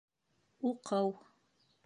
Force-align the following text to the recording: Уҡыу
Уҡыу 0.71 1.13